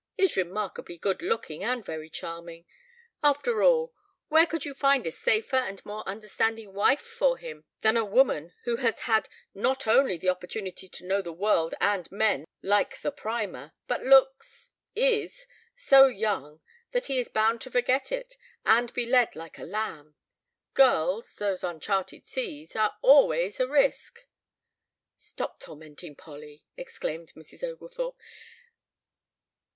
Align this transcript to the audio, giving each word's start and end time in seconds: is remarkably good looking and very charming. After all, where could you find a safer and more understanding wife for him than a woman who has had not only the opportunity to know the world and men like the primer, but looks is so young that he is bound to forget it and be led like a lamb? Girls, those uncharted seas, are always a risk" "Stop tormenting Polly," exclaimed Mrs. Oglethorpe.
is 0.17 0.35
remarkably 0.35 0.97
good 0.97 1.21
looking 1.21 1.63
and 1.63 1.85
very 1.85 2.09
charming. 2.09 2.65
After 3.21 3.61
all, 3.61 3.93
where 4.29 4.47
could 4.47 4.65
you 4.65 4.73
find 4.73 5.05
a 5.05 5.11
safer 5.11 5.57
and 5.57 5.79
more 5.85 6.01
understanding 6.09 6.73
wife 6.73 7.03
for 7.03 7.37
him 7.37 7.65
than 7.81 7.95
a 7.95 8.03
woman 8.03 8.51
who 8.63 8.77
has 8.77 9.01
had 9.01 9.29
not 9.53 9.85
only 9.85 10.17
the 10.17 10.27
opportunity 10.27 10.87
to 10.89 11.05
know 11.05 11.21
the 11.21 11.31
world 11.31 11.75
and 11.79 12.11
men 12.11 12.45
like 12.63 12.99
the 13.01 13.11
primer, 13.11 13.73
but 13.85 14.01
looks 14.01 14.71
is 14.95 15.45
so 15.75 16.07
young 16.07 16.61
that 16.93 17.05
he 17.05 17.19
is 17.19 17.29
bound 17.29 17.61
to 17.61 17.69
forget 17.69 18.11
it 18.11 18.37
and 18.65 18.91
be 18.95 19.05
led 19.05 19.35
like 19.35 19.59
a 19.59 19.63
lamb? 19.63 20.15
Girls, 20.73 21.35
those 21.35 21.63
uncharted 21.63 22.25
seas, 22.25 22.75
are 22.75 22.95
always 23.03 23.59
a 23.59 23.67
risk" 23.67 24.21
"Stop 25.17 25.59
tormenting 25.59 26.15
Polly," 26.15 26.63
exclaimed 26.75 27.33
Mrs. 27.35 27.61
Oglethorpe. 27.63 28.17